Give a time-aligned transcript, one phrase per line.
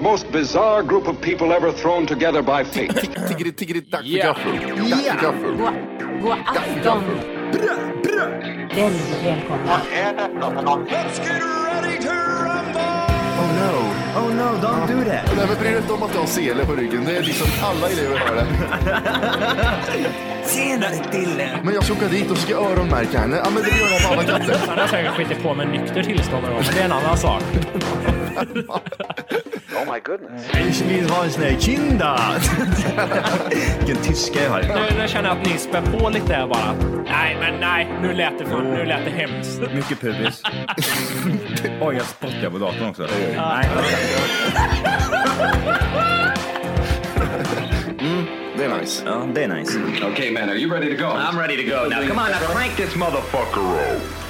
[0.00, 2.88] The most bizarre group of people ever thrown together by fate.
[3.28, 4.24] Tiggeri, tiggeri, dack för Ja.
[4.24, 4.52] gaffel.
[4.90, 5.56] Dack för gaffel.
[6.22, 7.02] God, afton.
[8.74, 9.80] Väldigt välkomna.
[13.38, 13.72] Oh no,
[14.20, 15.36] oh no, don't do that.
[15.36, 17.04] Nej men bry dig inte om att du har sele på ryggen.
[17.04, 18.46] Det är liksom alla elever har det.
[20.44, 21.58] Senare Dille.
[21.64, 23.36] Men jag ska åka dit och ska öronmärka henne.
[23.44, 24.60] Ja men det gör jag på alla katter.
[24.68, 27.42] Han har säkert skitit på med nykter tillstånd men det är en annan sak.
[30.70, 32.20] Ich vill ha en sån här kinda.
[33.78, 34.62] Vilken tyska jag har.
[34.62, 36.74] Nu, nu känner jag att ni spär på lite här bara.
[37.04, 39.60] Nej, men nej, nu lät det, för, nu lät det hemskt.
[39.74, 40.42] Mycket pubis.
[41.80, 43.06] Oj, jag spottar på datorn också.
[43.36, 43.68] Nej.
[48.56, 49.02] Det är nice.
[49.06, 49.78] Ja, det är nice.
[50.12, 51.08] okay, man, are you ready to go?
[51.08, 52.08] I'm ready to go now.
[52.08, 54.29] Come on, now crank this motherfucker up.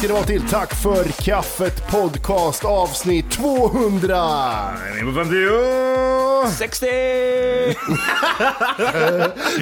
[0.00, 4.76] ska ni vara till Tack för kaffet podcast avsnitt 200!
[6.58, 6.86] 60!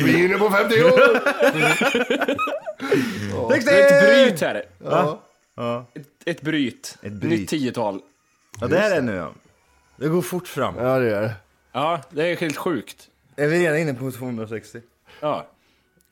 [0.04, 1.20] Vi är inne på 50 år!
[3.48, 4.56] Det är ett bryt här.
[5.94, 6.98] Ett, ett bryt.
[7.02, 7.30] Ett bryt.
[7.40, 8.00] Nytt tiotal.
[8.60, 9.32] Ja, det här är nu ja.
[9.96, 10.74] Det går fort fram.
[10.76, 11.34] Ja det är det.
[11.72, 13.08] Ja, det är helt sjukt.
[13.36, 14.80] Är vi redan inne på 260?
[15.20, 15.46] Ja.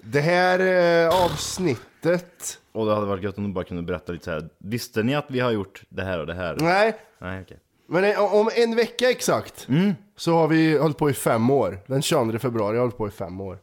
[0.03, 2.59] Det här eh, avsnittet...
[2.77, 4.49] Och det hade varit gött om du bara kunde berätta lite så här.
[4.59, 6.57] Visste ni att vi har gjort det här och det här?
[6.61, 7.59] Nej, Nej, okej.
[7.87, 9.69] men eh, om en vecka exakt
[10.17, 11.79] så har vi hållit på i fem år.
[11.87, 13.59] Den 22 februari har vi hållit på i fem år.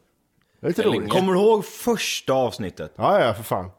[0.60, 1.10] Det är lite roligt.
[1.10, 2.92] Kommer du ihåg första avsnittet?
[2.96, 3.70] Ja, ja, för fan.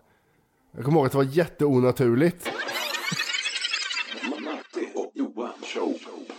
[0.75, 2.51] Jag kommer ihåg att det var jätteonaturligt.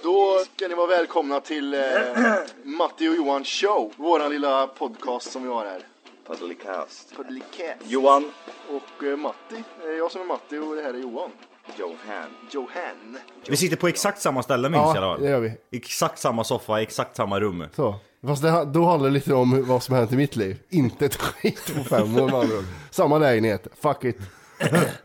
[0.02, 1.80] Då ska ni vara välkomna till eh,
[2.64, 3.92] Matti och Johan show.
[3.96, 5.82] Våran lilla podcast som vi har här.
[6.26, 7.16] Podcast.
[7.16, 7.80] Podcast.
[7.84, 8.32] Johan.
[8.70, 11.30] Och eh, Matti, är jag som är Matti och det här är Johan.
[11.78, 12.30] Johan.
[12.50, 13.18] Johan.
[13.48, 15.22] Vi sitter på exakt samma ställe minns jag i alla Ja, fall.
[15.22, 15.52] det gör vi.
[15.78, 17.64] Exakt samma soffa, exakt samma rum.
[17.76, 17.94] Så.
[18.26, 20.58] Fast det, då handlar det lite om vad som hänt i mitt liv.
[20.68, 22.64] Inte ett skit på fem år med andra ord.
[22.90, 23.66] Samma lägenhet.
[23.82, 24.18] Fuck it.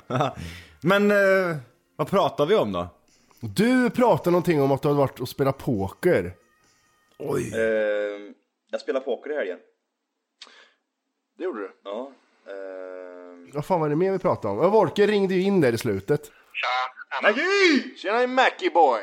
[0.81, 1.57] Men eh,
[1.95, 2.87] vad pratar vi om då?
[3.39, 6.33] Du pratade någonting om att du hade varit och spelat poker.
[7.19, 7.41] Oj.
[7.53, 8.33] Ehm,
[8.71, 9.57] jag spelar poker i helgen.
[11.41, 11.71] Det gjorde du.
[11.83, 12.11] Ja.
[12.51, 14.63] ehm, Vad fan var det mer vi pratade om?
[14.63, 16.31] Ja, Volker ringde ju in där i slutet.
[17.23, 17.95] Maggie!
[17.97, 19.01] Tjena Mackie boy!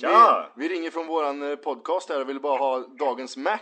[0.00, 0.50] Tja!
[0.56, 3.58] Vi, vi ringer från våran eh, podcast här och vill bara ha dagens Mac.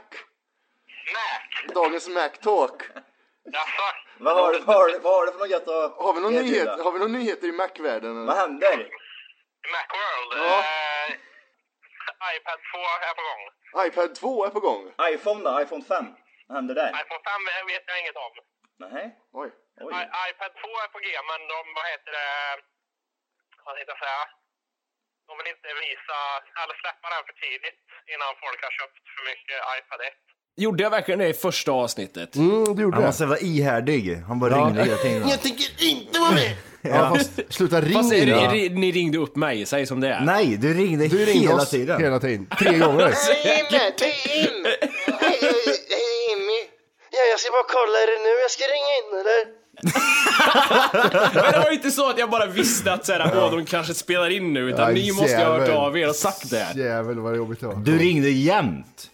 [1.15, 1.75] Mac?
[1.75, 2.83] Dagens Mac Talk.
[4.19, 6.21] Vad har, du, vad, har, du- vad har du för något gött att Har vi
[6.21, 6.51] någon erbjuda?
[6.73, 8.11] nyhet, har vi någon nyheter i Mac-världen?
[8.17, 8.27] eller?
[8.27, 8.89] Vad händer?
[9.73, 10.31] Macworld.
[10.49, 10.59] Ja.
[10.59, 12.79] Eh, iPad 2
[13.09, 13.87] är på gång.
[13.87, 14.91] iPad 2 är på gång.
[15.15, 15.61] iPhone då?
[15.63, 16.07] iPhone 5?
[16.53, 16.91] Vad händer där?
[17.03, 18.33] iPhone 5 vet jag inget om.
[18.85, 19.05] Nej.
[19.41, 19.49] Oj.
[19.87, 19.93] Oj.
[19.95, 22.29] I, iPad 2 är på G, men de, vad heter det,
[23.67, 24.23] vad heter jag säga?
[25.29, 26.19] De vill inte visa,
[26.61, 27.79] eller släppa den för tidigt
[28.13, 30.13] innan folk har köpt för mycket iPad 1.
[30.65, 32.31] Gjorde jag verkligen det i första avsnittet?
[32.37, 33.19] Mm, du gjorde Han var det.
[33.19, 34.03] så jävla ihärdig.
[34.29, 35.23] Han bara ringde hela tiden.
[35.49, 36.53] tänker inte vara med!
[36.85, 40.01] Ja, fast sluta ring Fast är det, in det, ni ringde upp mig, säg som
[40.01, 40.21] det är.
[40.21, 42.01] Nej, du ringde Du ringde hela oss tiden.
[42.01, 42.47] hela tiden.
[42.59, 43.13] Tre gånger.
[43.71, 43.81] Ja,
[45.09, 45.12] jag
[47.43, 49.41] ska bara kolla, är det nu jag ska ringa in eller?
[51.43, 53.95] Men det var ju inte så att jag bara visste att såhär, åh, de kanske
[53.95, 55.77] spelar in nu, utan Ja, ni måste ju ha hört jävel.
[55.77, 56.67] av er och sagt det.
[56.77, 57.75] Jävel vad jobbigt det var.
[57.75, 59.09] Du ringde jämt.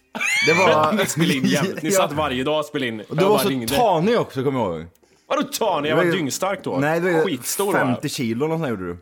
[0.47, 0.93] Det var...
[0.99, 1.83] Ni spelade in jämt.
[1.83, 1.97] Ni Ja.
[1.97, 3.01] satt varje dag och spelade in.
[3.01, 3.75] Och Jag Du var bara så ringde.
[3.75, 4.87] tanig också, kommer jag ihåg.
[5.31, 5.91] Vadå tanig?
[5.91, 6.77] Jag var dyngstark då.
[6.77, 7.87] Nej, det var Skitstor var jag.
[7.89, 8.99] 50 kilo eller nåt sånt gjorde du.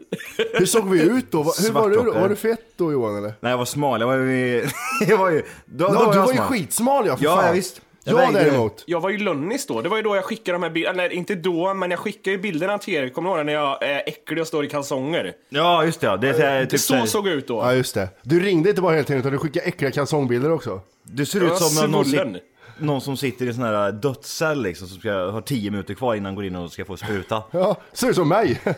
[0.59, 1.43] Hur såg vi ut då?
[1.43, 1.95] Va- Hur var du?
[1.95, 2.21] Svartåkare.
[2.23, 3.33] Var du fett då Johan eller?
[3.41, 4.01] Nej, jag var smal.
[4.01, 4.69] Jag var ju...
[5.09, 5.43] jag var ju...
[5.65, 6.49] Då, då Ja, du jag var ju smal.
[6.49, 7.47] skitsmal ja, för Ja, fan.
[7.47, 7.81] ja, visst.
[8.09, 8.83] Jag Jag däremot.
[8.87, 9.83] Jag var ju lönnis då.
[9.83, 10.97] Det var ju då jag skickade de här bilderna.
[10.97, 13.09] Nej, inte då, men jag skickade ju bilderna till er.
[13.09, 15.33] Kommer du ihåg det, när jag är äcklig och står i kalsonger?
[15.49, 16.07] Ja, just det.
[16.07, 16.17] ja.
[16.17, 17.59] Det är så här, Det typ så här- såg ut då.
[17.59, 18.09] Ja just det.
[18.23, 20.81] Du ringde inte bara hela tiden utan du skickade äckliga kalsongbilder också.
[21.03, 22.37] Du ser Jag ut som någon...
[22.79, 26.15] någon som sitter i en sån här dödscell liksom, som ska ha tio minuter kvar
[26.15, 27.43] innan han går in och ska få spruta.
[27.51, 28.61] Ja, ser ut som mig.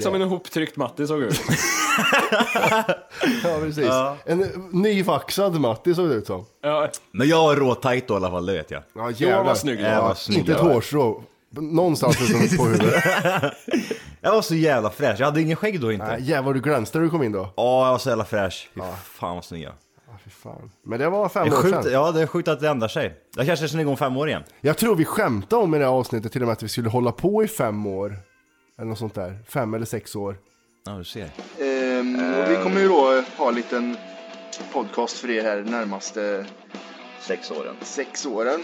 [0.00, 1.40] Som en ihoptryckt Matti såg ut.
[3.44, 3.90] Ja, precis.
[4.24, 6.44] En nyvaxad Matti såg det ut som.
[6.62, 8.82] Ja, Men jag var råtajt då i alla fall, det vet jag.
[8.94, 9.80] Ja, Johan var snygg.
[9.80, 10.72] Jag var Ja, snygg, inte ett var.
[10.72, 11.22] hårstrå.
[11.50, 13.04] Någonstans utom på huvudet.
[14.20, 16.06] Jag var så jävla fräsch, jag hade ingen skägg då inte.
[16.06, 17.52] Nej, jävlar vad du glänste när du kom in då.
[17.56, 18.70] Ja, jag var så jävla fräsch.
[18.74, 19.72] Fy fan vad snygg jag
[20.24, 20.70] Fy fan.
[20.86, 21.92] Men det var fem det är år sjukt, sedan.
[21.92, 23.14] Ja, det är sjukt att det ändrar sig.
[23.36, 24.42] Jag kanske är snygg om fem år igen.
[24.60, 26.88] Jag tror vi skämtade om i det här avsnittet till och med att vi skulle
[26.88, 28.16] hålla på i fem år.
[28.78, 29.38] Eller något sånt där.
[29.48, 30.36] Fem eller sex år.
[30.84, 31.30] Ja, du ser.
[31.60, 33.96] Ehm, och vi kommer ju då ha en liten
[34.72, 36.46] podcast för er här närmaste
[37.20, 37.76] Sex åren.
[37.82, 38.60] sex åren.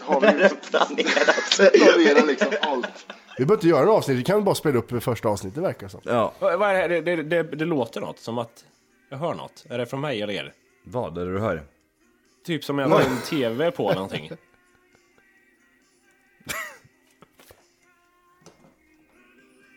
[0.00, 1.56] Har vi liksom Planerat.
[1.56, 3.06] planerat liksom allt.
[3.38, 6.00] Vi behöver inte göra en avsnitt, vi kan bara spela upp första avsnittet verkar som.
[6.04, 6.32] Ja.
[6.38, 8.64] Vad vad är det, det, det, det låter något, som att
[9.10, 9.64] jag hör något.
[9.70, 10.52] Är det från mig eller er?
[10.84, 11.62] Vad är det du hör?
[12.46, 14.30] Typ som jag har en TV på någonting.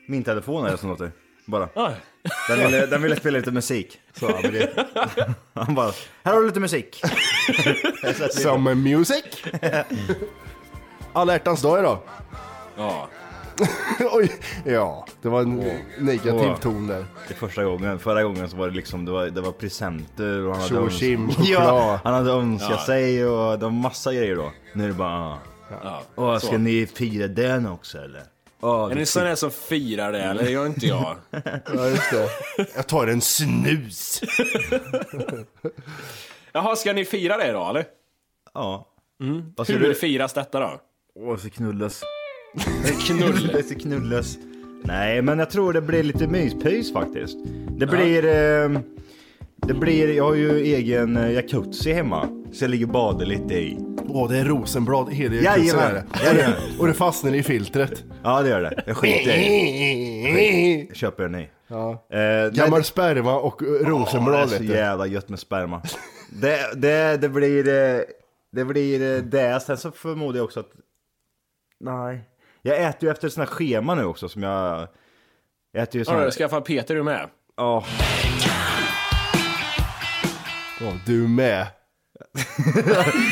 [0.10, 1.12] Min telefon är det som låter.
[1.46, 1.70] Bara.
[1.76, 1.92] Ah,
[2.50, 4.00] Den ville, den ville spela lite musik.
[4.14, 4.86] Så han, ville,
[5.54, 5.92] han bara,
[6.24, 7.02] här har du lite musik.
[8.32, 9.24] Som music!
[11.14, 11.98] Alla hjärtans dag idag.
[12.78, 13.08] ja.
[14.12, 14.32] Oj,
[14.66, 15.64] ja, det var en
[16.00, 16.60] negativ Åh.
[16.60, 17.06] ton där.
[17.28, 20.46] Det är första gången, förra gången så var det liksom, det var, det var presenter
[20.46, 22.86] och han hade, öns- ja, han hade önskat Ja.
[22.86, 24.52] sig och det var massa grejer då.
[24.74, 25.38] Nu är det bara, ah.
[25.84, 26.02] ja.
[26.16, 26.58] Åh, ska Så.
[26.58, 28.24] ni fira den också eller?
[28.62, 30.44] Åh, Är ni sån här som firar det eller?
[30.50, 31.16] Gör inte jag.
[31.76, 32.30] Ja, just det.
[32.76, 34.22] Jag tar en snus.
[36.54, 37.86] Jaha, ska ni fira det då eller?
[38.54, 38.88] Ja.
[39.64, 39.96] Ska Hur du?
[39.96, 40.80] firas detta då?
[41.16, 42.02] Åh, så knullas.
[43.08, 43.48] Knull.
[43.48, 44.38] Det ska knullas.
[44.84, 47.38] Nej, men jag tror det blir lite myspys faktiskt.
[47.78, 48.26] Det blir...
[48.26, 48.80] Eh,
[49.68, 52.28] det blir, jag har ju egen eh, jacuzzi hemma.
[52.54, 53.78] Så jag ligger och badar lite i.
[54.12, 56.40] Åh, det är rosenblad i hela Jajamän, jacuzzi är det.
[56.40, 56.80] jajamän.
[56.80, 58.04] Och det fastnar i filtret.
[58.24, 58.84] Ja, det gör det.
[58.88, 60.86] Jag skiter i.
[60.88, 61.50] Jag köper den i.
[61.68, 62.08] Ja.
[62.10, 64.74] Eh, Gammal sperma och eh, Åh, det är rosenblad så vet du.
[64.74, 65.82] jävla gött med sperma.
[66.30, 67.68] Det, det, det blir...
[67.68, 68.02] eh,
[68.52, 69.60] Det blir eh, det.
[69.60, 70.70] Sen så förmodar jag också att...
[71.80, 72.20] Nej.
[72.62, 74.88] Jag äter ju efter ett sånt här schema nu också som jag...
[75.72, 76.26] Jag äter ju sån här...
[76.26, 77.30] du skaffat Peter du med?
[77.58, 77.84] Ja.
[80.82, 81.68] Ja, du med.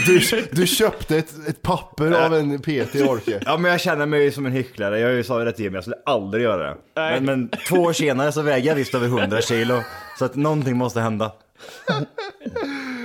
[0.06, 3.42] Du, du köpte ett, ett papper av en PT i Orke.
[3.46, 5.76] Ja men jag känner mig som en hycklare, jag har ju sagt det till Jimmy,
[5.76, 6.78] jag skulle aldrig göra det.
[6.96, 9.82] Men, men två år senare så väger jag visst över 100 kilo.
[10.20, 11.32] Så att någonting måste hända.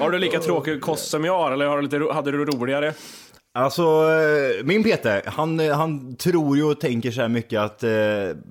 [0.01, 2.95] Har du lika tråkig kost som jag har, eller har du lite, hade du roligare?
[3.55, 7.83] Alltså, eh, min Peter, han, eh, han tror ju och tänker så här mycket att
[7.83, 7.91] eh,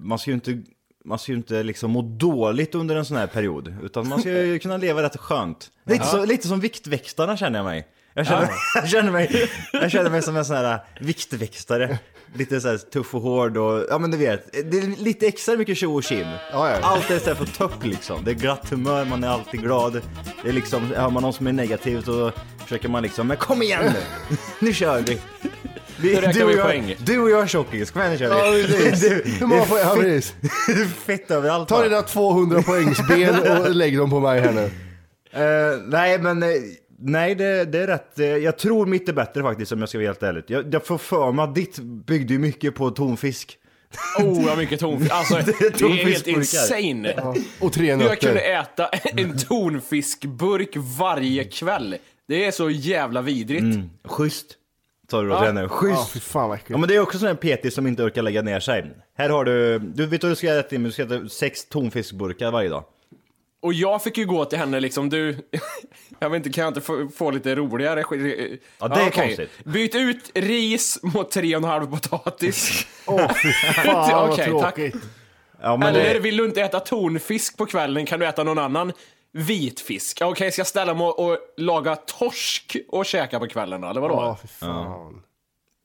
[0.02, 0.62] man ska ju inte
[1.06, 4.30] man ska ju inte liksom må dåligt under en sån här period, utan man ska
[4.30, 5.72] ju kunna leva rätt skönt.
[5.86, 7.88] Lite, så, lite som Viktväktarna känner jag mig.
[8.14, 12.00] Jag känner, jag, känner mig jag känner mig som en sån här viktväktare.
[12.34, 15.56] Lite så här tuff och hård och, ja men du vet, det är lite extra
[15.56, 16.28] mycket tjo och tjim.
[16.52, 16.80] Ja, ja.
[16.82, 18.24] Allt är så här på topp liksom.
[18.24, 20.02] Det är glatt humör, man är alltid glad.
[20.44, 23.62] Det är liksom, har man någon som är negativ så försöker man liksom, men kom
[23.62, 24.38] igen nu!
[24.60, 25.22] Nu kör vi!
[26.02, 26.96] Vi, räknar du, och vi jag, poäng.
[27.00, 29.10] du och jag tjockis, kom igen nu kör vi!
[29.10, 29.82] Du- Hur många är poäng?
[29.84, 30.34] Ja, fett- precis.
[30.70, 31.84] är Fett överallt Ta bara.
[31.90, 34.64] dina 200 poängsben och lägg dem på mig här nu.
[35.34, 36.50] Eh, nej men, eh,
[37.00, 38.20] nej det, det är rätt.
[38.20, 40.44] Eh, Jag tror mitt är bättre faktiskt om jag ska vara helt ärlig.
[40.48, 43.58] Jag, jag får för mig att ditt byggde ju mycket på tonfisk.
[44.20, 45.12] Oh, vad mycket tonfisk.
[45.14, 46.40] Alltså, det är helt tonfiskburkar.
[46.40, 47.36] insane.
[47.60, 48.60] Och tre Hur jag kunde nötter.
[48.62, 51.96] äta en tonfiskburk varje kväll.
[52.28, 53.62] Det är så jävla vidrigt.
[53.62, 53.90] Mm.
[54.06, 54.46] Schysst.
[55.12, 55.38] Sa du då Ja.
[55.40, 55.62] till henne.
[55.62, 56.12] Ja, Schysst.
[56.14, 56.80] fy fan vad Ja äckligt.
[56.80, 58.92] men det är också sån här PT som inte orkar lägga ner sig.
[59.18, 60.84] Här har du, du vet vad du ska äta Tim?
[60.84, 62.84] Du ska äta sex tonfiskburkar varje dag.
[63.62, 65.36] Och jag fick ju gå till henne liksom, du...
[66.20, 68.62] Jag vet inte, kan jag inte få, få lite roligare skit?
[68.80, 69.12] Ja, det är okej.
[69.28, 69.50] konstigt.
[69.66, 72.88] Byt ut ris mot tre och en halv potatis.
[73.06, 74.76] Åh fy fan vad Okej, tack.
[74.76, 74.96] tråkigt.
[75.62, 78.60] Ja men Eller det, vill du inte äta tonfisk på kvällen kan du äta någon
[78.60, 78.92] annan
[79.32, 80.22] vitfisk.
[80.22, 83.88] Ja, Okej, ska jag ställa mig och, och laga torsk och käka på kvällen då,
[83.88, 84.14] eller vadå?
[84.16, 85.22] Ja, fy fan.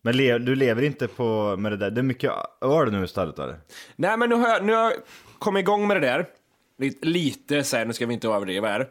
[0.03, 1.91] men le, du lever inte på med det där.
[1.91, 3.61] Det är mycket öl nu istället eller?
[3.97, 4.93] Nej, men nu har, jag, nu har jag
[5.39, 6.27] kommit igång med det där.
[6.79, 8.89] Lite, lite så här, nu ska vi inte överdriva här.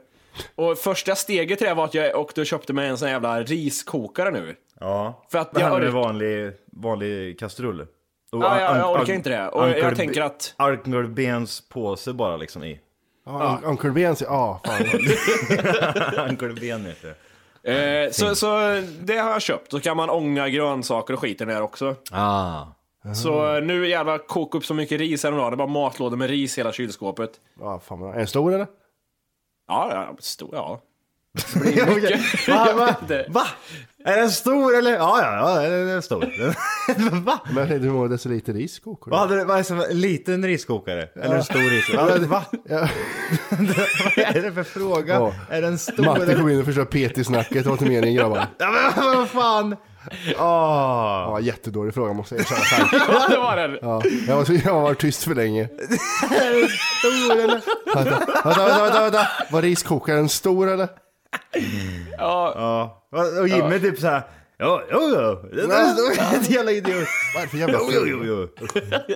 [0.56, 3.14] Och första steget till det var att jag åkte och köpte mig en sån här
[3.14, 4.56] jävla riskokare nu.
[4.80, 5.26] Ja.
[5.32, 7.82] För att jag händer med vanlig, vanlig kastrull?
[7.82, 7.88] Och
[8.32, 9.48] Ja, jag, orkar inte det.
[9.50, 10.56] Och jag tänker att...
[10.58, 12.80] Uncle Bens påse bara liksom i.
[13.26, 16.30] Ja, Uncle Ben säger, ja fan.
[16.30, 17.16] Uncle Ben heter det.
[18.06, 19.72] Eh, så, så det har jag köpt.
[19.72, 21.96] Så kan man ånga grönsaker och skiten där också.
[22.12, 22.66] Ah.
[23.16, 25.52] Så nu jävla koka upp så mycket ris häromdagen.
[25.52, 27.32] Det är bara matlådor med ris i hela kylskåpet.
[27.60, 28.68] Ja, fan Är den stor eller?
[29.68, 30.82] Ja, ja, stor, ja.
[31.56, 32.48] mycket.
[32.48, 32.98] Va?
[33.10, 33.48] Jag Va?
[34.08, 34.94] Är den stor eller?
[34.94, 36.32] Ja, ja, ja, den är stor.
[37.26, 37.40] Va?
[37.50, 39.22] Men jag hur många deciliter ris kokar Vad du?
[39.22, 41.10] hade du, vad är det som, en liten riskokare?
[41.16, 42.20] Eller en stor riskokare?
[42.20, 42.44] Va?
[42.52, 42.60] Va?
[42.70, 42.80] Ja.
[43.50, 45.14] vad är det för fråga?
[45.14, 45.34] Ja.
[45.50, 48.48] Är den stor Matte kom in och förstörde PT-snacket, det var inte meningen grabbar.
[48.58, 49.76] Ja, men vad fan?
[50.28, 50.34] Åh.
[50.38, 53.04] Ja, jättedålig fråga måste jag erkänna.
[53.08, 53.80] Ja, det var det.
[53.82, 55.64] Ja, jag, var, jag har varit tyst för länge.
[56.32, 57.62] Är den stor eller?
[57.96, 59.28] Vänta, vänta, vänta, vänta, vänta.
[59.52, 60.88] Var riskokaren stor eller?
[62.18, 63.20] Ja, Ja.
[63.42, 64.22] Och Jimmy typ såhär.
[64.60, 65.60] Jo, jo, jo.
[65.72, 66.38] Är stor.
[66.38, 67.08] Ett jävla idiot.
[67.34, 68.68] Vad är det för jävla Jo, jo, jo, jo.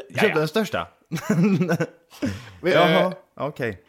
[0.09, 0.87] Jag köpte den största.
[2.63, 3.81] Jaha, okej.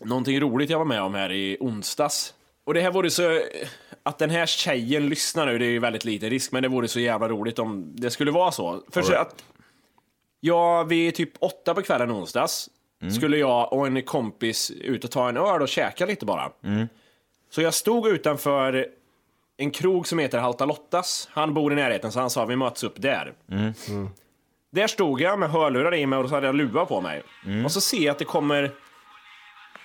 [0.00, 2.34] någonting roligt jag var med om här i onsdags.
[2.64, 3.40] Och det här vore så...
[4.02, 6.88] Att den här tjejen lyssnar nu, det är ju väldigt liten risk, men det vore
[6.88, 8.82] så jävla roligt om det skulle vara så.
[8.90, 9.44] För så att...
[10.40, 12.68] Ja, vid typ åtta på kvällen onsdags
[13.16, 16.50] skulle jag och en kompis ut och ta en öl och käka lite bara.
[17.54, 18.86] Så jag stod utanför
[19.56, 21.28] en krog som heter Halta Lottas.
[21.32, 23.32] Han bor i närheten så han sa vi möts upp där.
[24.72, 27.22] Där stod jag med hörlurar i mig och så hade jag luva på mig.
[27.64, 28.70] Och så ser jag att det kommer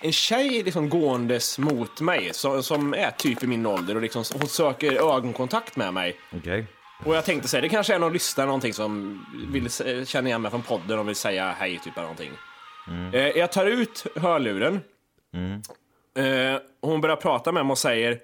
[0.00, 4.24] en tjej liksom gåendes mot mig som, som är typ i min ålder och liksom,
[4.32, 6.16] hon söker ögonkontakt med mig.
[6.36, 6.66] Okej.
[7.04, 9.70] Och jag tänkte säga, det kanske är någon lyssnare någonting som vill
[10.06, 12.32] känna igen mig från podden och vill säga hej typ eller någonting.
[13.12, 14.80] Eh, jag tar ut hörluren.
[16.18, 18.18] Eh, hon börjar prata med mig och säger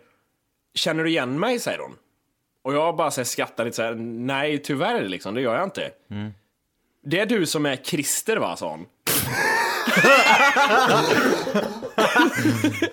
[0.75, 1.59] Känner du igen mig?
[1.59, 1.97] säger hon.
[2.65, 5.65] Och jag bara så här, skrattar lite så här, nej tyvärr liksom, det gör jag
[5.65, 5.91] inte.
[7.05, 8.87] Det är du som är Christer va, sa hon.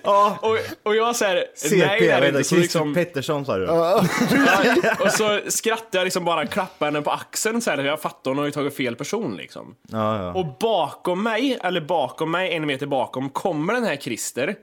[0.42, 1.46] och, och jag säger
[1.76, 2.44] nej det är det inte.
[2.44, 3.66] Så Christer liksom, Pettersson sa du?
[5.04, 8.38] och så skrattar jag liksom bara klappar henne på axeln så här, jag fattar hon
[8.38, 9.74] har ju tagit fel person liksom.
[9.88, 10.32] Ja, ja.
[10.32, 14.56] Och bakom mig, eller bakom mig, en meter bakom, kommer den här Christer.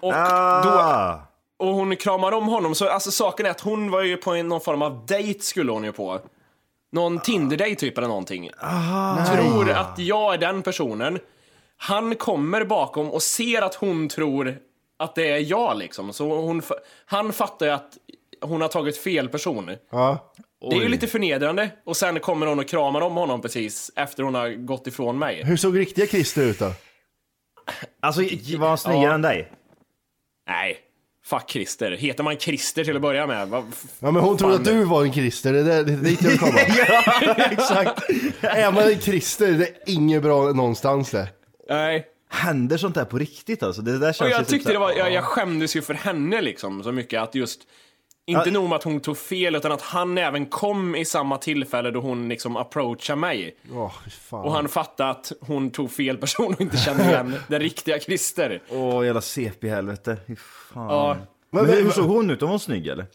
[0.00, 1.20] Och, då, Ah.
[1.58, 4.48] och hon kramar om honom, så alltså saken är att hon var ju på en,
[4.48, 6.20] någon form av dejt skulle hon ju på.
[6.92, 8.50] Någon Tinder-dejt typ eller någonting.
[9.32, 11.18] Tror att jag är den personen.
[11.76, 14.56] Han kommer bakom och ser att hon tror
[14.98, 16.12] att det är jag liksom.
[16.12, 16.62] Så hon,
[17.06, 17.92] han fattar ju att
[18.42, 19.70] hon har tagit fel person.
[19.90, 20.32] Ja.
[20.70, 21.70] Det är ju lite förnedrande.
[21.86, 25.44] Och sen kommer hon och kramar om honom precis efter hon har gått ifrån mig.
[25.44, 26.70] Hur såg riktiga Christer ut då?
[28.00, 28.20] Alltså,
[28.58, 29.14] var han snyggare Ja.
[29.14, 29.52] än dig?
[30.48, 30.78] Nej,
[31.24, 31.90] fuck Christer.
[31.90, 33.48] Heter man Christer till att börja med?
[33.48, 33.64] Vad
[34.00, 36.58] Ja men hon trodde att du var en Christer, det är dit jag vill komma.
[37.36, 38.10] Exakt.
[38.40, 41.28] Är man en Christer, det är inget bra någonstans det.
[41.68, 42.06] Nej.
[42.30, 43.82] Händer sånt där på riktigt alltså?
[43.82, 46.40] Det där känns Och jag typ tyckte det var, jag, jag skämdes ju för henne
[46.40, 47.60] liksom så mycket att just
[48.28, 51.90] inte nog med att hon tog fel utan att han även kom i samma tillfälle
[51.90, 53.56] då hon liksom approachade mig.
[54.20, 54.44] Fan.
[54.44, 58.62] Och han fattade att hon tog fel person och inte kände igen den riktiga Christer.
[58.70, 60.16] Åh, jävla CP-helvete.
[60.74, 61.16] Ja.
[61.50, 62.40] Men, hur, hur såg hon ut?
[62.40, 63.06] Hon var snygg eller?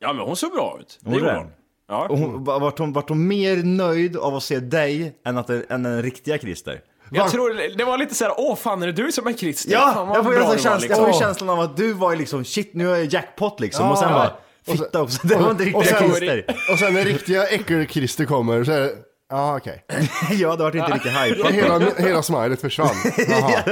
[0.00, 0.98] ja, men hon såg bra ut.
[1.00, 1.50] Det gjorde hon.
[1.88, 2.06] Ja.
[2.08, 5.82] Och hon, vart, hon, vart hon mer nöjd av att se dig än, att, än
[5.82, 6.80] den riktiga Christer?
[7.10, 9.72] Jag tror det var lite såhär, åh fan är det du som är Christer?
[9.72, 11.04] Ja, fan, jag får känslan, jag liksom.
[11.04, 14.08] får känslan av att du var liksom shit nu är jag jackpot liksom och sen
[14.08, 14.14] Ja.
[14.14, 16.44] bara fitta också, det var inte och sen- Christer.
[16.72, 18.92] Och sen när riktiga äckel-Christer kommer så är det,
[19.28, 19.84] ja okej.
[20.30, 21.52] Ja, det vart inte riktigt hypat.
[21.54, 22.88] Hela, hela smilet försvann.
[23.28, 23.62] Jaha.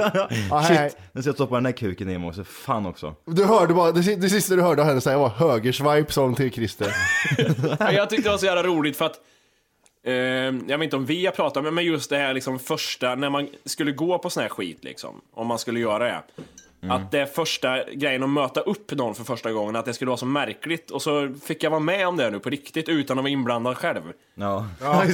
[0.51, 0.91] Ja, hej, hej.
[0.91, 3.15] Shit, nu ska jag stoppa den där kuken i mig också, fan också.
[3.27, 6.53] Du hörde bara, det, si- det sista du hörde henne säga var högerswipe som till
[6.53, 6.95] Christer.
[7.81, 9.17] Ja, Jag tyckte det var så jävla roligt för att
[10.07, 13.15] eh, jag vet inte om vi har pratat om men just det här liksom första,
[13.15, 16.23] när man skulle gå på sån här skit liksom, om man skulle göra det.
[16.91, 20.09] Att det är första grejen att möta upp någon för första gången, att det skulle
[20.09, 20.91] vara så märkligt.
[20.91, 23.77] Och så fick jag vara med om det nu på riktigt utan att vara inblandad
[23.77, 24.03] själv.
[24.35, 24.67] Ja.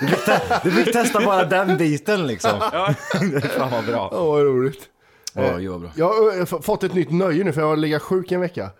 [0.00, 2.50] du, fick te- du fick testa bara den biten liksom.
[2.72, 2.94] Ja.
[3.56, 4.10] fan vad bra.
[4.12, 4.88] Åh vad roligt.
[5.32, 5.90] Ja, jo, bra.
[5.96, 8.70] Jag har eh, fått ett nytt nöje nu för jag har legat sjuk en vecka.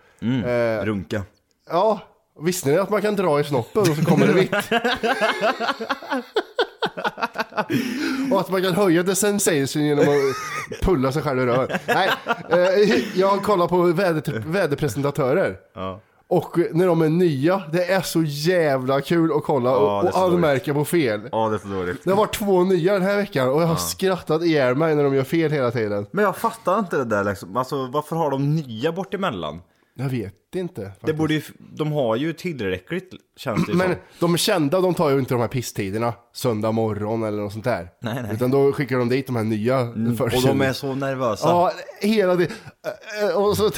[0.45, 1.21] Eh, Runka.
[1.69, 1.99] ja,
[2.41, 4.51] visste ni att man kan dra i snoppen och så kommer det vitt?
[8.31, 11.79] Och att man kan höja the sensation genom att pulla sig själv i röven.
[11.87, 12.09] Nej,
[12.49, 15.57] eh, jag kollar på väder, väderpresentatörer.
[15.75, 15.99] Ja.
[16.27, 20.73] Och när de är nya, det är så jävla kul att kolla Ja, och, anmärka
[20.73, 21.29] på fel.
[21.31, 22.03] Ja, det är så dåligt.
[22.03, 25.03] Det har varit två nya den här veckan och jag har skrattat ihjäl mig när
[25.03, 26.05] de gör fel hela tiden.
[26.11, 27.57] Men jag fattar inte det där liksom.
[27.57, 29.61] Alltså varför har de nya bort emellan?
[29.99, 30.91] Jag vet inte.
[31.01, 33.95] Det borde ju, de har ju tillräckligt känns det Men som.
[34.19, 37.65] de är kända, de tar ju inte de här pisstiderna, söndag morgon eller något sånt
[37.65, 37.89] där.
[38.01, 38.33] Nej, nej.
[38.33, 40.35] Utan då skickar de dit de här nya först.
[40.35, 41.47] Och de är så nervösa.
[41.47, 42.51] Ja, hela det.
[43.35, 43.71] Och så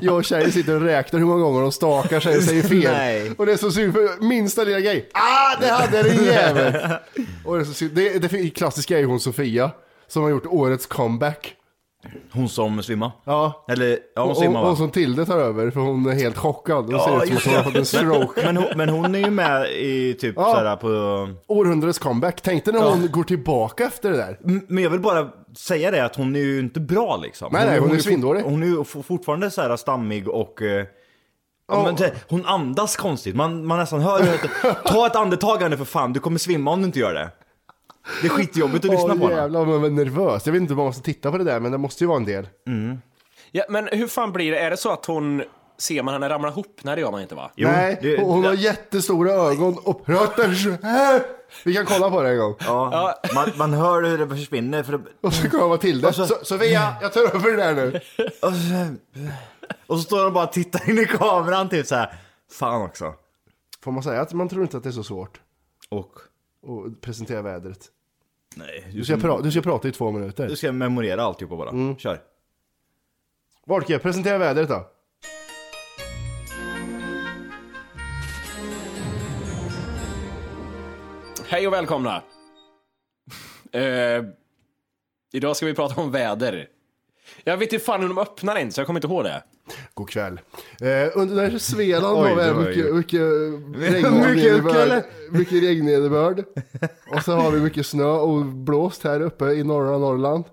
[0.00, 2.92] jag och tjejen sitter och räknar hur många gånger de stakar sig och säger fel.
[2.92, 3.32] Nej.
[3.38, 5.08] Och det är så synd för minsta lilla grej.
[5.12, 6.74] Ah, det hade den jävel!
[7.44, 7.92] och det, är så synd.
[7.94, 9.70] Det, det klassiska är ju hon Sofia,
[10.06, 11.56] som har gjort årets comeback.
[12.32, 13.12] Hon som svimmade.
[13.24, 13.64] Ja.
[13.68, 14.60] Eller, ja hon va?
[14.60, 16.84] och som Tilde tar över för hon är helt chockad.
[16.84, 18.42] Hon ser Ja, ut som att hon har fått en stroke.
[18.44, 20.54] Men, hon, men hon är ju med i typ Ja.
[20.54, 20.88] såhär på...
[21.46, 22.40] Århundradets comeback.
[22.40, 24.38] Tänk dig när hon går tillbaka efter det där.
[24.68, 27.48] Men jag vill bara säga det att hon är ju inte bra liksom.
[27.52, 28.42] Nej, nej, hon är ju svindålig.
[28.42, 30.62] Hon är ju fortfarande så här stammig och...
[30.62, 30.84] eh,
[31.68, 31.94] Ja, Ja.
[32.00, 35.84] men, hon andas konstigt, man, man nästan hör att- Ta ett andetag här nu för
[35.84, 37.30] fan, du kommer svimma om du inte gör det.
[38.22, 40.46] Det är skitjobbigt att lyssna på jävlar, man är nervös.
[40.46, 42.16] Jag vet inte om man måste titta på det där, men det måste ju vara
[42.18, 42.48] en del.
[43.50, 44.58] Ja, men hur fan blir det?
[44.58, 45.42] Är det så att hon...
[45.78, 46.80] Ser man henne ramla ihop?
[46.82, 47.50] Nej, det gör man inte va?
[47.56, 51.22] Jo, Nej, det- hon har jättestora ögon och pratar så här.
[51.64, 52.54] Vi kan kolla på det en gång.
[52.60, 54.82] Ja, man, man hör hur det försvinner.
[54.82, 56.12] För det, Och så kommer Matilda.
[56.12, 58.00] Så, Sofia, jag tar över det där nu.
[58.42, 58.94] och, så,
[59.86, 62.14] och så står hon bara och tittar in i kameran typ så här.
[62.52, 63.14] Fan också.
[63.84, 65.40] Får man säga att man tror inte att det är så svårt
[65.90, 66.10] Och...
[66.62, 67.88] att presentera vädret?
[68.56, 70.48] Nej, Du ska, pra- du ska prata i två minuter.
[70.48, 71.70] du ska memorera alltihopa bara.
[71.70, 71.96] Mm.
[71.98, 72.20] Kör.
[73.66, 74.88] Volke, presentera vädret då.
[81.48, 82.22] Hej och välkomna!
[83.74, 84.24] Eh,
[85.32, 86.68] idag ska vi prata om väder.
[87.44, 89.42] Jag vet inte fan hur de öppnar den, så jag kommer inte ihåg det.
[89.94, 90.40] God kväll.
[90.80, 95.02] Eh, under Svealand Oj, har vi här var mycket, mycket, eller?
[95.30, 96.46] mycket.
[97.10, 100.44] Och så har vi mycket snö och blåst här uppe i norra Norrland.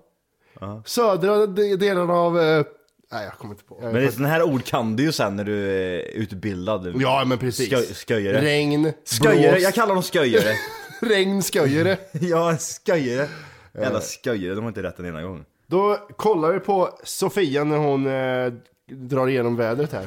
[0.84, 2.40] Södra de- delarna av...
[2.40, 2.64] Eh,
[3.12, 3.78] nej, jag kommer inte på.
[3.82, 6.92] Men det sådana här ord kan du ju sen när du är utbildad.
[7.00, 7.70] Ja, men precis.
[7.70, 8.40] Skö, sköjare.
[8.40, 10.54] Regn, Sköjare, blåst, jag kallar dem sköjare.
[11.00, 11.98] regn, sköjare.
[12.12, 13.28] ja, sköjare.
[13.74, 15.44] Jävla sköjare, de har inte rätt en ena gång.
[15.66, 18.52] Då kollar vi på Sofia när hon eh,
[18.90, 20.06] drar igenom vädret här.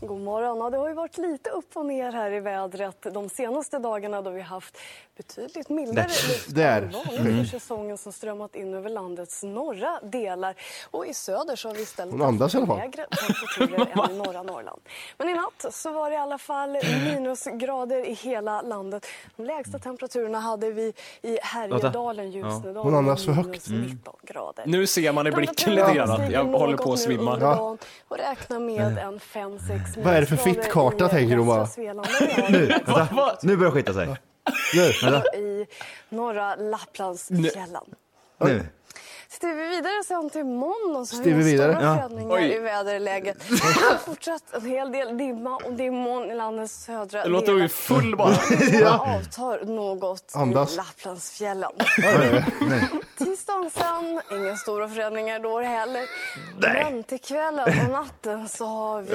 [0.00, 0.58] God morgon.
[0.58, 4.22] Ja, det har ju varit lite upp och ner här i vädret de senaste dagarna
[4.22, 4.78] då vi haft
[5.16, 10.54] betydligt mildare luft än vanligt för säsongen som strömmat in över landets norra delar.
[10.90, 12.78] Och i söder så har vi istället Hon andas i alla fall.
[12.78, 14.80] lägre temperaturer än i norra Norrland.
[15.18, 19.06] Men i natt så var det i alla fall minusgrader i hela landet.
[19.36, 22.76] De lägsta temperaturerna hade vi i Härjedalen, Ljusnedalen.
[22.76, 23.68] Hon andas för högt.
[23.68, 24.64] 19 grader.
[24.66, 27.38] Nu ser man i blicken lite grann jag håller på att svimma.
[27.40, 27.76] Ja.
[28.08, 31.66] Och räkna med en 5-6 Vad är det för fittkarta, i tänker hon bara?
[31.66, 32.08] Svealand.
[32.86, 34.16] Och Nu börjar det skita sig.
[34.74, 35.38] Nu.
[35.40, 35.66] I
[36.08, 37.84] norra Lapplandsfjällen.
[38.40, 38.66] Nu.
[39.30, 41.72] Tittar vi vidare sen till måndag så har Stiger vi vidare?
[41.72, 41.96] stora Ja.
[41.96, 42.52] förändringar Oj.
[42.52, 43.36] i väderläget.
[44.06, 48.34] Fortsatt en hel del dimma och dimmoln i landets södra Det låter ju full bara.
[48.80, 49.16] ja.
[49.18, 50.72] avtar något Andas.
[50.72, 51.70] i Lapplandsfjällen.
[53.18, 56.02] Tisdagen sen, inga stora förändringar då heller.
[56.60, 59.08] Men till kvällen och natten så har vi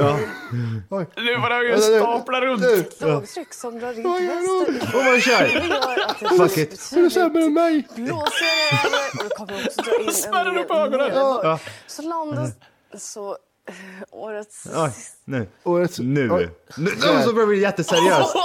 [1.22, 2.64] Nu var det ju staplar runt.
[2.66, 4.98] ett lågtryck som drar in väster.
[4.98, 5.42] Och man kör.
[5.44, 6.80] Det gör att det Fuck blir it.
[7.14, 7.88] Sämre än mig.
[7.96, 10.10] blåsigare och det kommer också dra in
[10.48, 11.00] en upp del ögonen.
[11.08, 11.60] nederbörd.
[11.88, 12.56] Så landet,
[12.98, 13.32] så
[13.70, 13.76] eh,
[14.12, 14.92] årets Oj,
[15.26, 15.48] nu.
[15.64, 16.00] Årets...
[16.00, 16.32] Nu.
[16.32, 18.36] Oj, Nu nu så börjar bli jätteseriöst.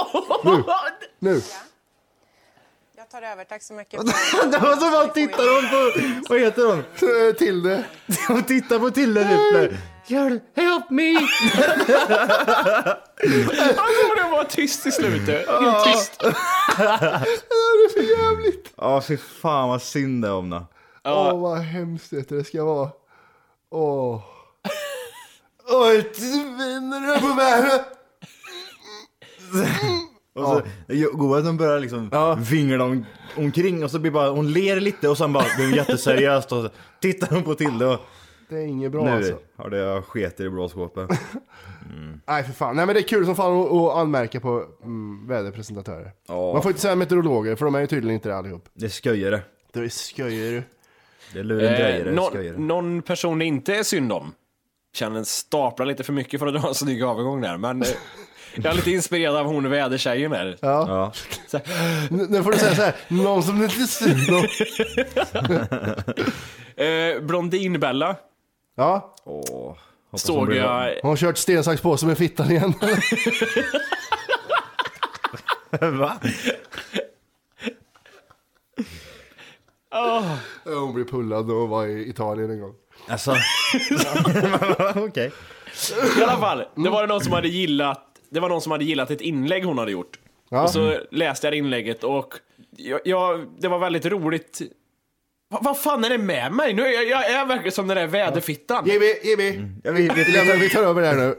[1.19, 1.41] nu.
[3.11, 3.99] Jag tar över, tack så mycket.
[3.99, 4.09] Och
[4.81, 5.91] så bara tittar hon på,
[6.29, 6.79] vad heter hon?
[6.79, 7.83] Eh, Tilde.
[8.27, 9.77] Hon tittar på Tilde Ryppler.
[10.07, 11.13] Girl, help me!
[13.77, 15.47] Alltså det var tyst i slutet.
[15.47, 16.19] Helt tyst.
[16.19, 18.73] Det är för jävligt.
[18.77, 20.65] Ja, fy fan vad synd det är om det.
[21.05, 22.89] Åh, vad hemskt det ska vara.
[23.71, 24.21] Åh.
[25.69, 26.11] Oj,
[26.57, 27.85] vinner du på vädret?
[30.37, 31.07] Och så, ja.
[31.13, 33.05] Goa som börjar liksom vingla om,
[33.37, 36.63] omkring och så blir bara, hon ler lite och sen bara blir hon jätteseriöst och
[36.63, 36.69] så
[37.01, 37.99] tittar hon på Tilde och
[38.49, 39.37] Det är inget bra nu alltså.
[39.57, 41.09] har det sketer i blåskåpet.
[42.27, 45.27] Nej för fan, nej men det är kul som fan att, att anmärka på mm,
[45.27, 46.11] väderpresentatörer.
[46.27, 46.53] Ja.
[46.53, 48.69] Man får inte säga meteorologer för de är ju tydligen inte det allihop.
[48.73, 49.41] Det är sköjare.
[49.73, 50.63] Det är skojar du.
[51.33, 52.57] Det är lurendrejare, Eh, någon, sköjare.
[52.57, 54.33] någon person det inte är synd om.
[54.93, 57.57] Känner staplar lite för mycket för att dra en snygg övergång där.
[57.57, 57.87] Men eh,
[58.63, 60.57] jag är lite inspirerad av hon vädertjejen där.
[60.61, 61.11] Ja.
[61.47, 61.59] Så,
[62.09, 64.47] Nu nu får du säga så här, någon som inte är synd om.
[66.85, 68.15] eh, Blondinbella
[68.75, 69.77] Ja, Åh, hoppas
[70.11, 70.67] hon såg blir- jag.
[70.69, 72.73] har hon kört sten, sax, påse med fittan igen?
[75.99, 76.17] Va?
[79.91, 80.23] Ja,
[80.63, 82.73] hon blev pullad och var i Italien en gång.
[83.07, 83.31] Alltså.
[84.95, 85.31] Okej.
[86.19, 88.83] I alla fall, det var det någon som hade gillat det var någon som hade
[88.83, 90.19] gillat ett inlägg hon hade gjort.
[90.49, 90.63] Ja.
[90.63, 92.33] Och så läste jag det inlägget och
[92.77, 94.61] jag, jag, det var väldigt roligt.
[95.49, 96.73] Va, vad fan är det med mig?
[96.73, 98.85] Nu jag, jag är verkligen som den där väderfittan.
[98.85, 99.69] Jimmy, Jimmy.
[99.83, 101.35] Ja, vi, vi, Vi, tar över det här nu.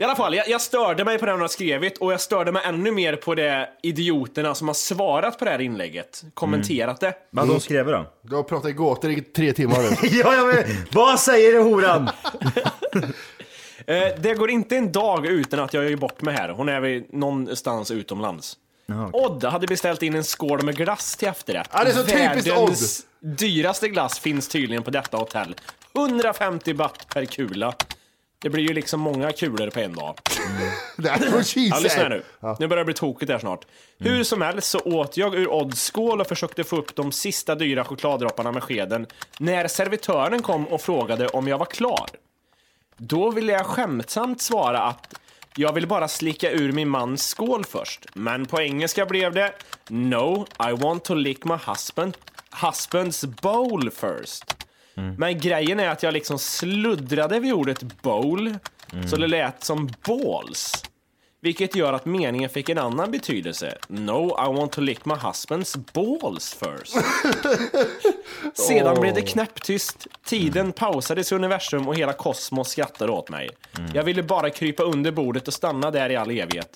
[0.00, 2.52] I alla fall, jag, jag störde mig på det hon har skrivit och jag störde
[2.52, 7.14] mig ännu mer på det idioterna som har svarat på det här inlägget, kommenterat det.
[7.30, 8.06] Vad hade hon skrivit då?
[8.22, 10.08] Du har pratat i gåtor i tre timmar nu.
[10.18, 10.94] ja, jag vet.
[10.94, 12.10] Vad säger du horan?
[13.88, 16.48] Eh, det går inte en dag utan att jag gör bort mig här.
[16.48, 18.56] Hon är väl någonstans utomlands.
[19.12, 21.70] Odd hade beställt in en skål med glass till efterrätt.
[21.72, 25.54] Ja, det är så typiskt Världens dyraste glass finns tydligen på detta hotell.
[25.94, 27.74] 150 baht per kula.
[28.42, 30.14] Det blir ju liksom många kulor på en dag.
[30.96, 31.18] Det är
[31.56, 32.22] Ja, lyssna här nu.
[32.40, 32.56] Ja.
[32.60, 33.66] Nu börjar det bli tokigt här snart.
[33.98, 37.54] Hur som helst så åt jag ur Odds skål och försökte få upp de sista
[37.54, 39.06] dyra chokladdropparna med skeden
[39.38, 42.06] när servitören kom och frågade om jag var klar.
[42.98, 45.14] Då ville jag skämtsamt svara att
[45.56, 48.06] jag vill bara slicka ur min mans skål först.
[48.14, 49.52] Men på engelska blev det
[49.88, 52.16] No, I want to lick my husband,
[52.50, 54.44] husband's bowl first.
[55.18, 58.58] Men grejen är att jag liksom sluddrade vid ordet bowl,
[59.10, 60.84] så det lät som balls.
[61.40, 63.78] Vilket gör att meningen fick en annan betydelse.
[63.88, 66.96] No, I want to lick my husband's balls first.
[68.54, 69.00] Sedan Åh.
[69.00, 70.06] blev det knäpptyst.
[70.24, 73.50] Tiden pausades i universum och hela kosmos skrattade åt mig.
[73.94, 76.70] Jag ville bara krypa under bordet och stanna där i all evighet.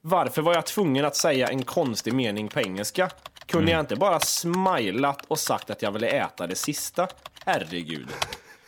[0.00, 3.10] Varför var jag tvungen att säga en konstig mening på engelska?
[3.46, 7.08] Kunde jag inte bara smilat och sagt att jag ville äta det sista?
[7.44, 8.08] Herregud.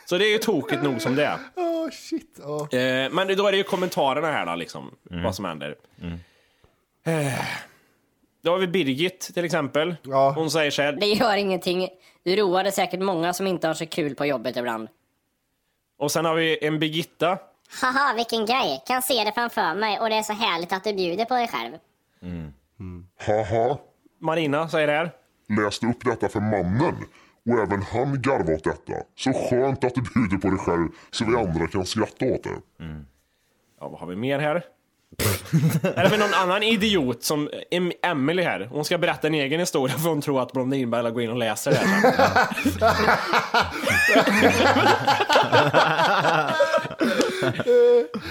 [0.04, 1.38] Så det är ju tokigt nog som det är.
[1.56, 2.40] Åh shit.
[2.42, 2.78] Ja.
[2.78, 5.74] Eh, men då är det ju kommentarerna här då, liksom, vad som händer.
[7.06, 7.44] Eh,
[8.42, 9.96] då har vi Birgit till exempel.
[10.34, 10.92] Hon säger så här.
[10.92, 11.88] Det gör ingenting.
[12.22, 14.88] Du roade säkert många som inte har så kul på jobbet ibland.
[15.98, 17.38] Och sen har vi en Birgitta.
[17.82, 18.82] Haha, vilken grej.
[18.86, 21.48] Kan se det framför mig och det är så härligt att du bjuder på dig
[21.48, 21.72] själv.
[23.26, 23.78] Haha.
[24.20, 25.10] Marina säger det här.
[25.58, 26.96] Läste upp detta för mannen
[27.50, 28.92] och även han garvade åt detta.
[29.16, 32.84] Så skönt att du bjuder på dig själv så vi andra kan skratta åt det.
[32.84, 33.06] Mm.
[33.80, 34.64] Ja, vad har vi mer här?
[35.96, 38.68] är det någon annan idiot som Em- Emily här?
[38.70, 41.70] Hon ska berätta en egen historia för hon tror att Blondinbella går in och läser
[41.70, 42.14] det här.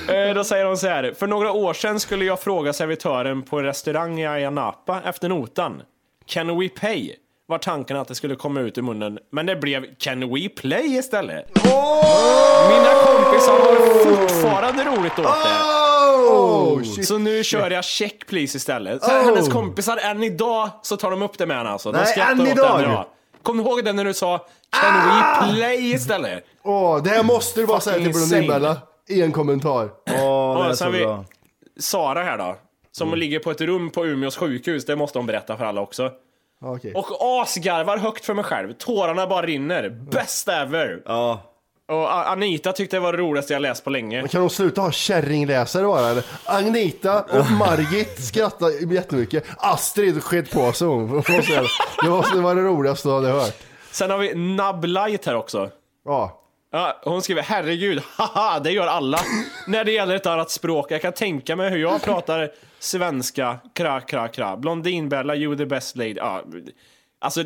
[0.09, 1.13] Eh, Då säger hon så här.
[1.19, 5.29] För några år sedan skulle jag fråga servitören på en restaurang i Ayia Napa efter
[5.29, 5.81] notan.
[6.25, 7.11] Can we pay?
[7.53, 10.97] Var tanken att det skulle komma ut ur munnen, men det blev Can we play
[10.97, 11.45] istället?
[12.69, 15.63] Mina kompisar har fortfarande roligt åt det.
[16.29, 17.07] Oh, shit.
[17.07, 19.03] så nu kör jag check please istället.
[19.03, 19.25] Så Oh.
[19.25, 21.91] Hennes kompisar, än idag så tar de upp det med henne alltså.
[21.91, 23.05] De Nej, än idag?
[23.43, 26.45] Kom du ihåg det när du sa Can we play istället?
[26.63, 28.77] Åh, det här måste du bara säga till Blondinbella
[29.09, 29.83] i en kommentar.
[29.83, 31.23] och sen har vi
[31.79, 32.55] Sara här då.
[32.91, 34.85] Som ligger på ett rum på Umeås sjukhus.
[34.85, 36.11] Det måste hon berätta för alla också.
[36.63, 36.93] Okej.
[36.95, 38.73] Och asgarvar högt för mig själv.
[38.73, 39.89] Tårarna bara rinner.
[39.89, 41.01] Best ever.
[41.05, 41.49] Ja.
[41.87, 44.19] Och Anita tyckte det var det roligaste jag läst på länge.
[44.19, 46.25] Men kan de sluta ha kärringläsare bara eller?
[46.45, 49.43] Agneta och Margit skrattade jättemycket.
[49.57, 51.07] Astrid sket på sig hon.
[51.11, 53.55] Det var, det roligaste jag hade hört.
[53.91, 55.69] Sen har vi Nablight här också.
[56.05, 56.42] Ja.
[56.75, 59.19] Ja, hon skriver herregud, haha, det gör alla.
[59.67, 60.91] När det gäller ett annat språk.
[60.91, 64.57] Jag kan tänka mig hur jag pratar svenska, kra, kra, kra.
[64.57, 66.13] Blondinbella, you the best lady.
[66.17, 66.43] Ja,
[67.19, 67.43] alltså,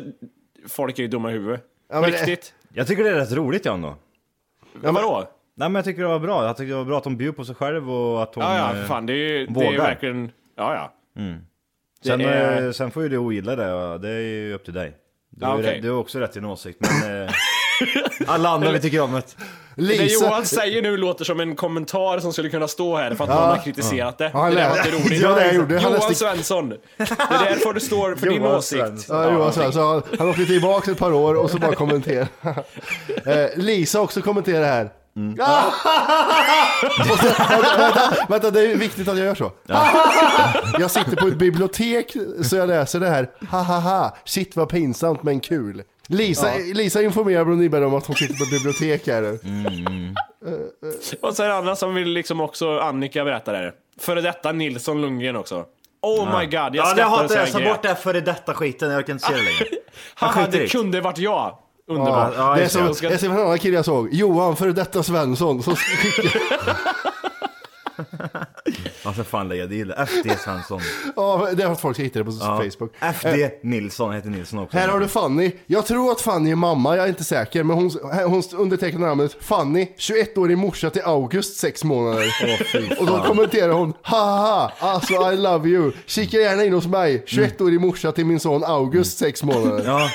[0.68, 1.64] folk är ju dumma i huvudet.
[1.92, 2.54] Ja, men riktigt.
[2.74, 3.94] Jag tycker det är rätt roligt Jan då.
[4.82, 5.28] Ja, vadå?
[5.54, 6.44] Nej men jag tycker det var bra.
[6.46, 8.56] Jag tycker det var bra att hon bjöd på sig själv och att hon Ja,
[8.58, 9.78] ja, eh, för fan, det är ju det är ju vågar.
[9.88, 10.92] verkligen, ja, ja.
[11.22, 11.38] Mm.
[12.02, 14.64] Det Sen, är- eh, sen får ju du ogilla det, och det är ju upp
[14.64, 14.96] till dig.
[15.30, 15.76] Du, Ja, har ju okej.
[15.76, 17.30] rätt- du har också rätt till en åsikt, men eh,
[18.26, 19.22] alla andra vi tycker om det.
[19.74, 23.30] Det Johan säger nu låter som en kommentar som skulle kunna stå här för att
[23.30, 23.36] Ja.
[23.40, 24.30] någon har kritiserat det.
[24.34, 25.22] Ja, han det där var inte roligt.
[25.22, 25.74] Ja, det jag gjorde.
[25.74, 26.68] Han Johan läste- Svensson.
[26.68, 29.06] Det är därför du står för din Johan åsikt.
[29.08, 29.82] Ja, Johan Svensson.
[29.86, 32.26] Han, han åkte tillbaka ett par år och så bara kommentera.
[33.24, 34.90] eh, Lisa också kommenterar här.
[37.10, 39.52] Och så, vänta, vänta, vänta, det är viktigt att jag gör så.
[40.78, 43.30] jag sitter på ett bibliotek så jag läser det här.
[43.50, 45.82] Ha ha ha, shit vad pinsamt men kul.
[46.08, 46.74] Lisa, Ja.
[46.74, 49.22] Lisa informerar Blondinberg om att hon sitter på ett bibliotek här.
[49.22, 50.14] Mm.
[51.20, 53.72] Och så är det andra som vill liksom också, Annika berättar det.
[54.00, 55.64] Före detta Nilsson Lundgren också.
[56.02, 57.48] Oh my god, jag Ja, det skrattar hatar så jag.
[57.48, 57.72] jag grät.
[57.72, 59.66] bort det här före detta skiten, jag orkar inte se det längre.
[60.20, 61.32] Jag Haha, det kunde varit jag.
[61.32, 62.56] Ja, Underbart.
[62.56, 64.08] det är som, det är som en annan kille jag såg.
[64.12, 65.62] Johan, för detta Svensson.
[65.62, 66.40] Så skickar-
[69.08, 70.80] Alltså fan lägga till FD Svensson.
[71.16, 72.62] Ja, det att folk hittar det på Ja.
[72.64, 72.92] Facebook.
[73.00, 74.76] FD Nilsson heter Nilsson också.
[74.76, 75.52] Här har du Fanny.
[75.66, 77.62] Jag tror att Fanny är mamma, jag är inte säker.
[77.62, 77.90] Men hon,
[78.26, 82.34] hon undertecknar namnet Fanny, 21-årig morsa till August, 6 månader.
[83.00, 85.92] och då kommenterar hon Haha, alltså I love you.
[86.06, 89.82] Kika gärna in hos mig, 21-årig morsa till min son August, 6 månader.
[89.86, 90.08] Ja,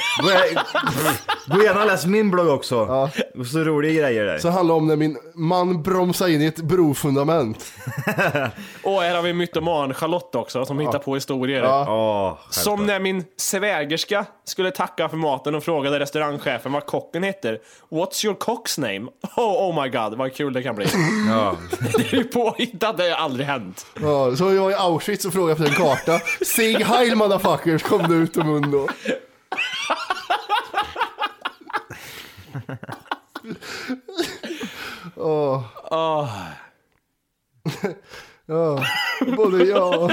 [1.48, 3.10] gå, gärna och läs min blogg också.
[3.52, 4.38] Så roliga grejer där.
[4.38, 7.66] Så handlar om när min man bromsar in i ett brofundament.
[8.84, 11.64] Och här har vi mytoman Charlotte också som hittar på historier.
[11.64, 17.60] Ja, Som när min svägerska skulle tacka för maten och frågade restaurangchefen vad kocken heter.
[17.90, 19.12] What's your cock's name?
[19.36, 20.86] Oh, oh my god, vad kul det kan bli.
[21.30, 21.56] Ja.
[21.98, 23.86] det är ju påhittat, det har aldrig hänt.
[24.02, 26.20] Ja, så jag var i Auschwitz och frågade efter en karta.
[26.46, 28.88] Sig Heil motherfuckers kom det ut ur mun då.
[35.16, 35.64] Åh.
[38.46, 38.84] Ja,
[39.38, 39.94] både jag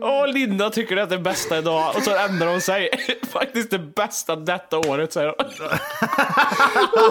[0.00, 2.90] Åh, Linda tycker det är det bästa idag och så ändrar hon sig.
[3.32, 5.46] Faktiskt det bästa detta året säger hon.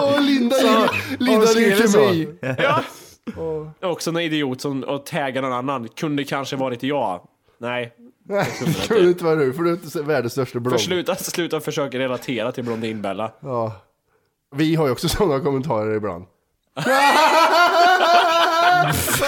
[0.00, 2.28] Åh, Linda, Så- Linda leukemi.
[2.58, 2.82] Ja.
[3.80, 5.88] Också en idiot som och taggar någon annan.
[5.88, 7.20] Kunde kanske varit jag.
[7.58, 7.92] Nej.
[8.28, 10.72] Nej, det kunde inte vara du, för du är inte världens största blogg.
[10.72, 13.32] För sluta, sluta försöka relatera till Blondinbella.
[13.40, 13.72] Ja.
[14.54, 16.24] Vi har ju också sådana kommentarer ibland.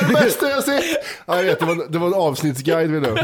[0.00, 0.84] Det bästa jag sett!
[1.26, 3.14] Ja, jag vet, det var, det var en avsnittsguide vi nu.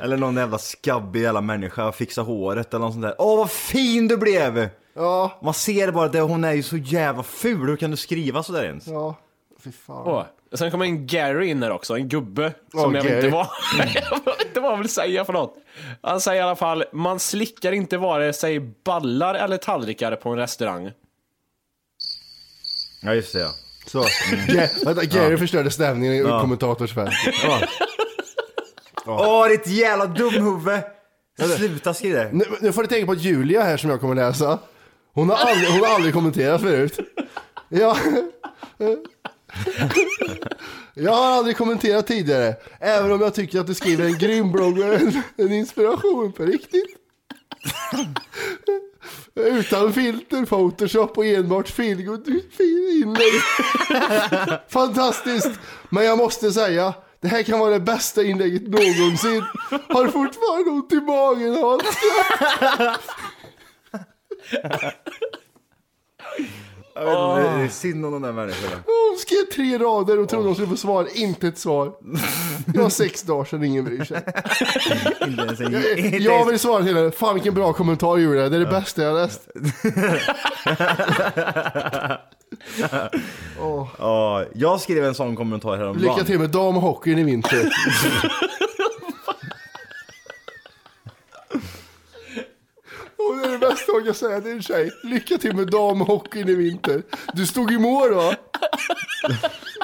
[0.00, 3.14] Eller någon jävla skabbig jävla människa fixa håret eller något sånt där.
[3.18, 4.68] Åh vad fin du blev!
[4.94, 5.38] Ja.
[5.42, 8.64] Man ser bara att hon är ju så jävla ful, hur kan du skriva sådär
[8.64, 8.86] ens?
[8.86, 9.16] Ja,
[9.64, 10.02] fy fan.
[10.06, 10.24] Åh.
[10.52, 12.52] Sen kommer en Gary in där också, en gubbe.
[12.70, 13.46] Som Åh, jag vet inte vad
[13.78, 15.56] jag vet inte vad han vill säga för något.
[16.02, 20.38] Han säger i alla fall, man slickar inte vare sig ballar eller tallrikar på en
[20.38, 20.90] restaurang.
[23.04, 23.50] Ja just det ja.
[23.86, 24.02] Så.
[24.48, 26.40] Ga- Vänta, Gary förstörde stämningen i Ja.
[26.40, 27.10] kommentatorsfält.
[27.42, 27.60] Ja.
[29.06, 30.80] Åh ditt jävla dumhuvud!
[31.56, 32.30] Sluta skriva det.
[32.32, 34.58] Nu, nu får du tänka på Julia här som jag kommer läsa.
[35.14, 36.98] Hon har aldrig, hon har aldrig kommenterat förut.
[37.68, 37.96] Ja.
[40.94, 42.54] Jag har aldrig kommenterat tidigare.
[42.80, 46.42] Även om jag tycker att du skriver en grym blogg och en, en inspiration på
[46.42, 46.96] riktigt.
[49.36, 52.28] Utan filter, photoshop och enbart feelgood
[53.02, 53.32] inlägg.
[54.68, 55.50] Fantastiskt!
[55.88, 59.44] Men jag måste säga, det här kan vara det bästa inlägget någonsin.
[59.88, 61.84] Har fortfarande ont i magen av allt.
[66.94, 68.76] Jag vet inte, det är synd om de där människorna.
[68.86, 71.92] Hon skrev tre rader och trodde hon skulle få svar, inte ett svar.
[72.66, 74.16] Det var sex dagar sedan, ingen bryr sig.
[75.28, 78.16] Inte ens en, Jag, inte jag ens- vill svara till henne, fan vilken bra kommentar
[78.16, 79.48] Julia, det är det bästa jag har läst.
[83.98, 86.14] Ja, jag skrev en sån kommentar häromdagen.
[86.14, 87.68] Lycka till med damhockeyn i vinter.
[93.28, 94.92] Och det är det bästa jag kan säga till en tjej.
[95.02, 97.02] Lycka till med damhockeyn i vinter.
[97.32, 98.36] Du stod i mål va?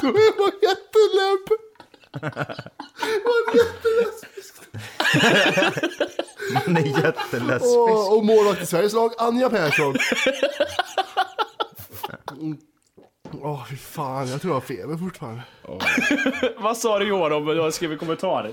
[0.00, 1.48] Du var jätteläbb.
[3.24, 4.54] Var jättelesbisk.
[6.54, 7.76] Man är jättelesbisk.
[7.76, 9.94] Åh, och målvakt i Sveriges lag, Anja Persson.
[13.42, 15.42] Åh, fy fan, jag tror jag har feber fortfarande.
[16.58, 18.52] Vad sa du Johan om du har skrivit kommentarer?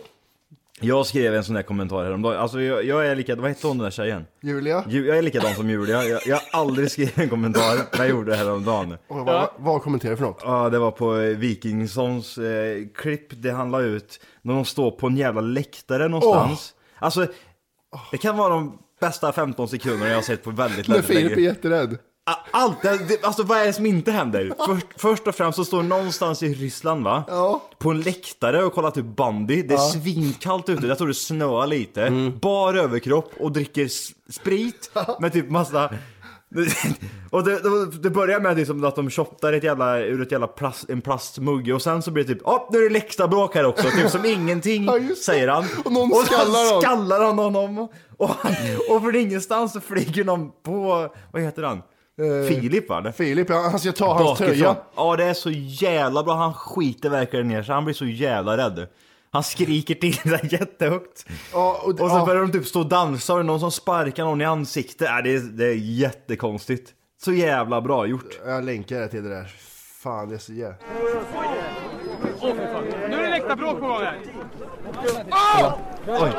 [0.82, 2.38] Jag skrev en sån där kommentar häromdagen.
[2.40, 4.26] Alltså jag, jag är likadan, vad hette hon den där tjejen?
[4.42, 4.84] Julia?
[4.88, 6.04] Ju- Jag är likadan som Julia.
[6.04, 8.98] Jag, jag har aldrig skrivit en kommentar, men jag gjorde det häromdagen.
[9.08, 10.42] Och vad, vad kommenterar du för något?
[10.44, 13.28] Ja, det var på eh, Wikingssons eh, klipp.
[13.42, 16.74] Det handlar ut när de står på en jävla läktare någonstans.
[17.00, 17.28] Alltså,
[18.12, 21.08] det kan vara de bästa 15 sekunderna jag har sett på väldigt När länge.
[21.08, 21.98] Filip är jätterädd.
[22.52, 24.54] Allt, det, alltså vad är det som inte händer?
[24.66, 27.24] Först, först och främst så står någonstans i Ryssland va?
[27.78, 29.62] På en läktare och kollar typ bandy.
[29.64, 29.90] Det är Ja.
[29.92, 30.02] Mm.
[30.04, 32.32] svinkallt ute, jag tror det snöar lite.
[32.42, 33.88] Bar överkropp och dricker
[34.32, 35.90] sprit med typ massa...
[37.30, 37.60] och det,
[38.02, 41.74] det, börjar med liksom att de shottar ett jävla, ur ett jävla plast, en plastmugg
[41.76, 44.26] och sen så blir det typ Åh, nu är det läktarbråk här också, typ som
[44.36, 44.90] ingenting,
[45.26, 45.66] säger han.
[45.86, 46.82] Och någon så skallar honom.
[46.82, 47.78] skallar han honom.
[48.18, 48.30] Och,
[48.90, 51.82] och från ingenstans så flyger någon på, vad heter han?
[52.48, 53.12] Filip va?
[53.12, 54.48] Filip, ja, han ska ta hans Bakifrån.
[54.48, 54.76] tröja.
[54.96, 56.36] Ja, det är så jävla bra.
[56.36, 57.76] Han skiter verkligen ner sig.
[57.76, 58.88] Han blir så jävla rädd.
[59.32, 61.26] Han skriker till det jättehögt.
[61.54, 62.26] Ja, och, Och så ja.
[62.26, 65.08] börjar de typ stå och dansa och det är någon som sparkar någon i ansiktet.
[65.10, 66.94] Äh, det, är, det är jättekonstigt.
[67.24, 68.40] Så jävla bra gjort.
[68.46, 69.46] Jag länkar det till det där.
[70.00, 70.78] Fan, det är så jävla...
[73.10, 74.20] Nu är det läktarbråk på gång här.
[76.08, 76.32] Oj.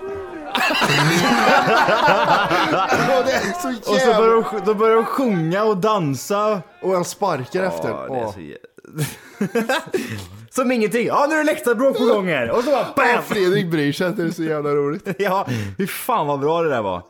[2.71, 6.61] Ja, det är så Och så börjar de, då börjar de sjunga och dansa.
[6.81, 7.87] Och han sparkar efter.
[7.87, 8.33] Det är Åh.
[8.33, 8.57] så jä-
[10.49, 11.07] Som ingenting.
[11.07, 12.51] Ja, nu är det läktarbråk på gång här.
[12.51, 13.23] Och så bara BAM!
[13.23, 15.07] Fredrik bryr sig inte, det är så jävla roligt.
[15.19, 15.47] Ja,
[15.77, 17.01] hur fan vad bra det där var.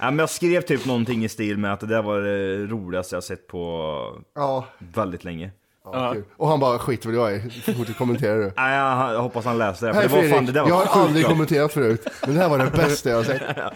[0.00, 3.16] Ja, men jag skrev typ någonting i stil med att det där var det roligaste
[3.16, 3.90] jag sett på
[4.34, 5.50] Ja, väldigt länge.
[5.84, 6.12] Ja.
[6.12, 6.24] kul.
[6.36, 8.52] Och han bara, skit vad jag är, så fort du kommenterar du.
[8.56, 9.92] Nej, jag, jag hoppas han läste det.
[9.94, 11.32] För Hej det var Fredrik, fan, det där var jag har aldrig bra.
[11.32, 13.42] kommenterat förut, men det här var det bästa jag har sett.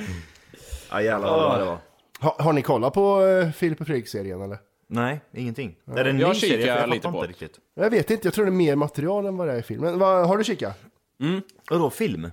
[0.90, 1.78] Ja, jävlar vad bra det var.
[2.20, 4.58] Ha, har ni kollat på uh, Filip och Fredrik-serien eller?
[4.88, 5.76] Nej, ingenting.
[5.96, 6.52] Är det en Jag ny serie?
[6.52, 7.44] För kikar jag lite fattar på inte det.
[7.44, 7.60] riktigt.
[7.74, 9.98] Jag vet inte, jag tror det är mer material än vad det är i filmen.
[9.98, 10.78] Vad, har du kikat?
[11.70, 12.30] Vadå, film?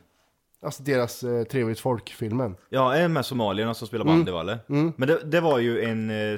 [0.65, 2.55] Alltså deras uh, Trevligt folk-filmen.
[2.69, 4.59] Ja, är det med somalierna som spelar bandy va eller?
[4.67, 6.37] Men det, det var ju en eh,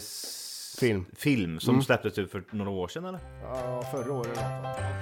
[0.80, 1.06] Film.
[1.16, 3.20] film som släpptes ut för några år sedan eller?
[3.44, 4.40] Ja, förra året.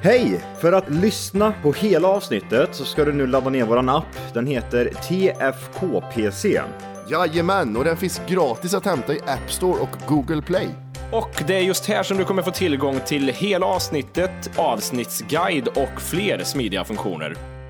[0.04, 0.42] Hej!
[0.62, 4.34] För att lyssna på hela avsnittet så ska du nu ladda ner våran app.
[4.34, 6.62] Den heter TFKPC.
[7.10, 10.68] Jajamän, och den finns gratis att hämta i App Store och Google Play.
[11.12, 16.02] Och det är just här som du kommer få tillgång till hela avsnittet, avsnittsguide och
[16.02, 17.61] fler smidiga funktioner.